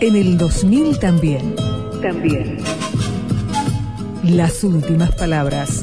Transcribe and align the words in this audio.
En 0.00 0.16
el 0.16 0.36
2000 0.36 0.98
también. 0.98 1.54
También. 2.02 2.58
Las 4.22 4.64
últimas 4.64 5.14
palabras. 5.14 5.82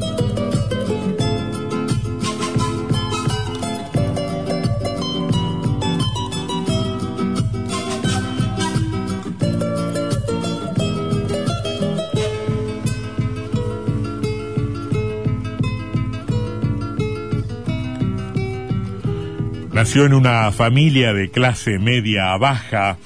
Nació 19.81 20.05
en 20.05 20.13
una 20.13 20.51
familia 20.51 21.11
de 21.11 21.31
clase 21.31 21.79
media 21.79 22.33
a 22.33 22.37
baja, 22.37 22.97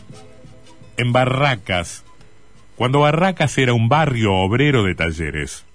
en 0.98 1.12
Barracas, 1.12 2.04
cuando 2.76 3.02
Barracas 3.02 3.58
era 3.58 3.74
un 3.74 3.90
barrio 3.90 4.34
obrero 4.34 4.84
de 4.84 4.96
talleres. 4.96 5.66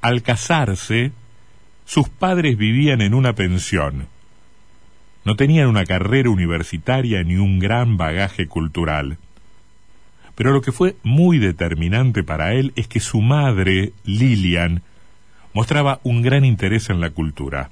Al 0.00 0.22
casarse, 0.22 1.12
sus 1.84 2.08
padres 2.08 2.56
vivían 2.56 3.00
en 3.00 3.14
una 3.14 3.32
pensión. 3.32 4.06
No 5.24 5.36
tenían 5.36 5.68
una 5.68 5.84
carrera 5.84 6.30
universitaria 6.30 7.22
ni 7.22 7.36
un 7.36 7.58
gran 7.58 7.96
bagaje 7.96 8.46
cultural. 8.46 9.18
Pero 10.34 10.52
lo 10.52 10.60
que 10.60 10.72
fue 10.72 10.96
muy 11.02 11.38
determinante 11.38 12.22
para 12.22 12.54
él 12.54 12.72
es 12.76 12.86
que 12.86 13.00
su 13.00 13.20
madre, 13.20 13.92
Lilian, 14.04 14.82
mostraba 15.52 16.00
un 16.04 16.22
gran 16.22 16.44
interés 16.44 16.90
en 16.90 17.00
la 17.00 17.10
cultura. 17.10 17.70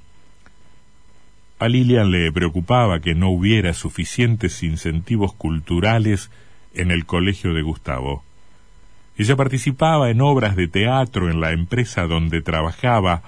A 1.59 1.69
Lilian 1.69 2.11
le 2.11 2.31
preocupaba 2.31 2.99
que 2.99 3.15
no 3.15 3.29
hubiera 3.29 3.73
suficientes 3.73 4.61
incentivos 4.61 5.33
culturales 5.33 6.29
en 6.75 6.91
el 6.91 7.07
colegio 7.07 7.55
de 7.55 7.63
Gustavo. 7.63 8.23
Ella 9.17 9.35
participaba 9.35 10.11
en 10.11 10.21
obras 10.21 10.55
de 10.55 10.67
teatro 10.67 11.31
en 11.31 11.41
la 11.41 11.51
empresa 11.53 12.05
donde 12.05 12.43
trabajaba 12.43 13.23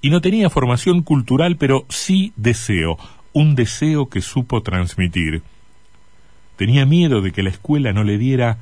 y 0.00 0.10
no 0.10 0.20
tenía 0.20 0.48
formación 0.48 1.02
cultural, 1.02 1.56
pero 1.56 1.86
sí 1.88 2.32
deseo, 2.36 2.96
un 3.32 3.56
deseo 3.56 4.08
que 4.08 4.20
supo 4.20 4.62
transmitir. 4.62 5.42
Tenía 6.54 6.86
miedo 6.86 7.20
de 7.20 7.32
que 7.32 7.42
la 7.42 7.50
escuela 7.50 7.92
no 7.92 8.04
le 8.04 8.16
diera 8.16 8.58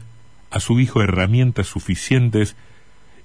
a 0.50 0.60
su 0.60 0.80
hijo 0.80 1.02
herramientas 1.02 1.66
suficientes 1.66 2.56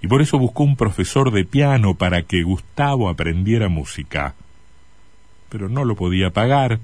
y 0.02 0.08
por 0.08 0.22
eso 0.22 0.38
buscó 0.38 0.64
un 0.64 0.75
profesor 0.75 1.31
de 1.31 1.45
piano 1.45 1.94
para 1.94 2.23
que 2.23 2.44
Gustavo 2.44 3.08
aprendiera 3.08 3.69
música 3.69 4.36
pero 5.54 5.70
no 5.70 5.86
lo 5.86 5.96
podía 5.96 6.32
pagar. 6.32 6.80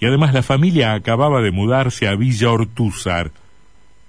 Y 0.00 0.06
además 0.06 0.34
la 0.34 0.42
familia 0.42 0.94
acababa 0.94 1.40
de 1.40 1.52
mudarse 1.52 2.08
a 2.08 2.16
Villa 2.16 2.50
Ortúzar, 2.50 3.30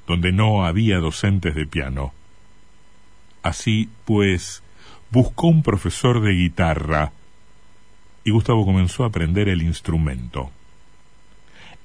donde 0.07 0.31
no 0.31 0.65
había 0.65 0.97
docentes 0.97 1.53
de 1.53 1.67
piano. 1.67 2.11
Así 3.43 3.87
pues, 4.03 4.63
buscó 5.11 5.45
un 5.45 5.61
profesor 5.61 6.21
de 6.21 6.31
guitarra 6.31 7.11
y 8.23 8.31
Gustavo 8.31 8.65
comenzó 8.65 9.03
a 9.03 9.07
aprender 9.07 9.47
el 9.47 9.61
instrumento. 9.61 10.49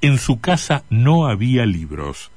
En 0.00 0.16
su 0.16 0.40
casa 0.40 0.84
no 0.88 1.26
había 1.26 1.66
libros. 1.66 2.30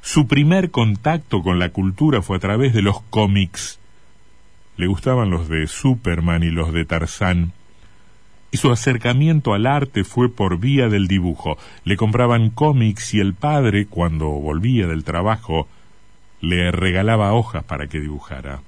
Su 0.00 0.26
primer 0.26 0.70
contacto 0.70 1.42
con 1.42 1.58
la 1.58 1.68
cultura 1.68 2.22
fue 2.22 2.38
a 2.38 2.40
través 2.40 2.72
de 2.72 2.80
los 2.80 3.02
cómics. 3.10 3.78
Le 4.78 4.86
gustaban 4.86 5.28
los 5.28 5.50
de 5.50 5.66
Superman 5.66 6.42
y 6.42 6.50
los 6.50 6.72
de 6.72 6.86
Tarzán 6.86 7.52
y 8.50 8.56
su 8.56 8.70
acercamiento 8.70 9.54
al 9.54 9.66
arte 9.66 10.04
fue 10.04 10.28
por 10.28 10.58
vía 10.58 10.88
del 10.88 11.06
dibujo. 11.06 11.56
Le 11.84 11.96
compraban 11.96 12.50
cómics 12.50 13.14
y 13.14 13.20
el 13.20 13.34
padre, 13.34 13.86
cuando 13.86 14.28
volvía 14.28 14.86
del 14.86 15.04
trabajo, 15.04 15.68
le 16.40 16.70
regalaba 16.72 17.32
hojas 17.32 17.64
para 17.64 17.86
que 17.86 18.00
dibujara. 18.00 18.62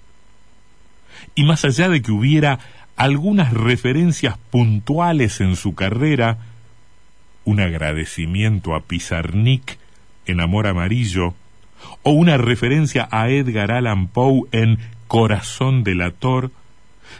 Y 1.34 1.44
más 1.44 1.64
allá 1.64 1.88
de 1.88 2.02
que 2.02 2.12
hubiera 2.12 2.58
algunas 2.96 3.52
referencias 3.52 4.38
puntuales 4.50 5.40
en 5.40 5.56
su 5.56 5.74
carrera, 5.74 6.38
un 7.44 7.60
agradecimiento 7.60 8.74
a 8.74 8.80
Pizarnik 8.80 9.78
en 10.26 10.40
Amor 10.40 10.66
Amarillo, 10.66 11.34
o 12.04 12.12
una 12.12 12.36
referencia 12.36 13.08
a 13.10 13.28
Edgar 13.28 13.72
Allan 13.72 14.06
Poe 14.06 14.42
en 14.52 14.78
Corazón 15.08 15.82
delator, 15.82 16.52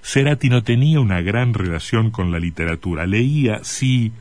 Cerati 0.03 0.49
no 0.49 0.63
tenía 0.63 1.01
una 1.01 1.21
gran 1.21 1.55
relación 1.55 2.11
con 2.11 2.33
la 2.33 2.39
literatura. 2.39 3.07
Leía, 3.07 3.61
sí, 3.63 4.13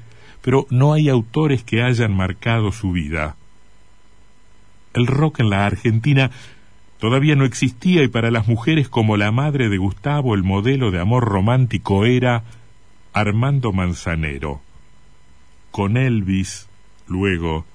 pero 0.41 0.67
no 0.69 0.93
hay 0.93 1.09
autores 1.09 1.63
que 1.63 1.83
hayan 1.83 2.15
marcado 2.15 2.71
su 2.71 2.91
vida. 2.91 3.35
El 4.93 5.07
rock 5.07 5.39
en 5.39 5.49
la 5.49 5.65
Argentina 5.65 6.31
todavía 6.99 7.35
no 7.35 7.45
existía 7.45 8.03
y 8.03 8.07
para 8.07 8.31
las 8.31 8.47
mujeres 8.47 8.89
como 8.89 9.17
la 9.17 9.31
madre 9.31 9.69
de 9.69 9.77
Gustavo 9.77 10.35
el 10.35 10.43
modelo 10.43 10.91
de 10.91 10.99
amor 10.99 11.23
romántico 11.25 12.05
era 12.05 12.43
Armando 13.13 13.71
Manzanero. 13.71 14.61
Con 15.71 15.95
Elvis, 15.95 16.67
luego, 17.07 17.65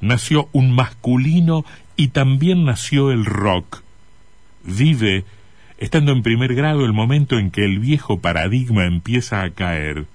nació 0.00 0.48
un 0.52 0.72
masculino 0.72 1.64
y 1.96 2.08
también 2.08 2.64
nació 2.64 3.10
el 3.10 3.24
rock. 3.24 3.82
Vive 4.64 5.24
estando 5.78 6.12
en 6.12 6.22
primer 6.22 6.54
grado 6.54 6.84
el 6.84 6.92
momento 6.92 7.38
en 7.38 7.50
que 7.50 7.64
el 7.64 7.78
viejo 7.78 8.20
paradigma 8.20 8.86
empieza 8.86 9.42
a 9.42 9.50
caer. 9.50 10.06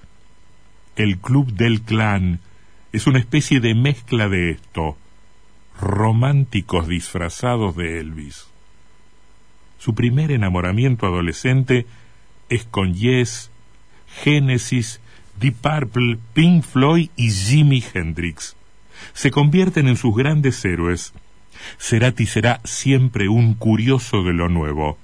El 0.96 1.18
club 1.20 1.54
del 1.54 1.82
clan 1.82 2.40
es 2.92 3.08
una 3.08 3.20
especie 3.20 3.60
de 3.60 3.76
mezcla 3.76 4.28
de 4.28 4.52
esto, 4.52 4.98
románticos 5.80 6.88
disfrazados 6.88 7.76
de 7.76 8.00
Elvis. 8.00 8.48
Su 9.78 9.96
primer 9.96 10.32
enamoramiento 10.32 11.06
adolescente 11.06 11.86
es 12.50 12.66
con 12.66 12.94
Yes, 12.94 13.52
Genesis, 14.24 15.00
Deep 15.40 15.56
Purple, 15.56 16.18
Pink 16.34 16.64
Floyd 16.64 17.10
y 17.16 17.32
Jimi 17.32 17.84
Hendrix. 17.94 18.56
Se 19.14 19.32
convierten 19.32 19.88
en 19.88 19.96
sus 19.96 20.16
grandes 20.16 20.64
héroes. 20.66 21.14
Cerati 21.80 22.26
será 22.26 22.62
siempre 22.64 23.30
un 23.30 23.54
curioso 23.54 24.24
de 24.24 24.34
lo 24.34 24.50
nuevo 24.50 24.98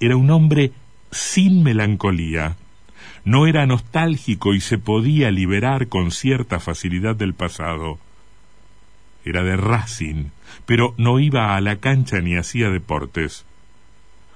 era 0.00 0.16
un 0.16 0.30
hombre 0.30 0.72
sin 1.10 1.62
melancolía. 1.62 2.56
No 3.24 3.46
era 3.46 3.66
nostálgico 3.66 4.54
y 4.54 4.60
se 4.60 4.78
podía 4.78 5.30
liberar 5.30 5.88
con 5.88 6.10
cierta 6.10 6.60
facilidad 6.60 7.16
del 7.16 7.34
pasado. 7.34 7.98
Era 9.24 9.42
de 9.42 9.56
Racing, 9.56 10.26
pero 10.66 10.94
no 10.98 11.18
iba 11.20 11.56
a 11.56 11.60
la 11.60 11.76
cancha 11.76 12.20
ni 12.20 12.36
hacía 12.36 12.68
deportes. 12.68 13.46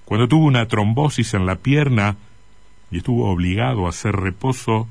Cuando 0.07 0.27
tuvo 0.27 0.47
una 0.47 0.67
trombosis 0.67 1.35
en 1.35 1.45
la 1.45 1.57
pierna 1.57 2.17
y 2.91 2.99
estuvo 2.99 3.31
obligado 3.31 3.87
a 3.87 3.91
hacer 3.91 4.17
reposo, 4.17 4.89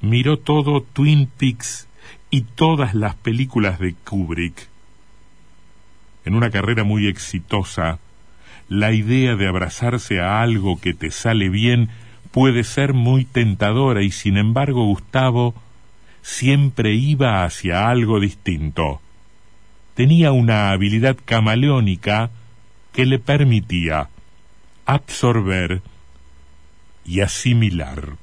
miró 0.00 0.38
todo 0.38 0.80
Twin 0.80 1.26
Peaks 1.26 1.86
y 2.30 2.42
todas 2.42 2.94
las 2.94 3.14
películas 3.16 3.78
de 3.78 3.94
Kubrick. 3.94 4.68
En 6.24 6.34
una 6.34 6.50
carrera 6.50 6.84
muy 6.84 7.06
exitosa, 7.06 7.98
la 8.74 8.92
idea 8.92 9.36
de 9.36 9.46
abrazarse 9.46 10.20
a 10.20 10.42
algo 10.42 10.80
que 10.80 10.94
te 10.94 11.12
sale 11.12 11.48
bien 11.48 11.90
puede 12.32 12.64
ser 12.64 12.92
muy 12.92 13.24
tentadora 13.24 14.02
y 14.02 14.10
sin 14.10 14.36
embargo 14.36 14.84
Gustavo 14.86 15.54
siempre 16.22 16.92
iba 16.94 17.44
hacia 17.44 17.88
algo 17.88 18.18
distinto. 18.18 19.00
Tenía 19.94 20.32
una 20.32 20.70
habilidad 20.70 21.16
camaleónica 21.24 22.30
que 22.92 23.06
le 23.06 23.20
permitía 23.20 24.08
absorber 24.86 25.80
y 27.04 27.20
asimilar. 27.20 28.16